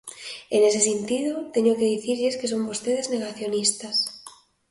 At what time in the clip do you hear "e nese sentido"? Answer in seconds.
0.53-1.33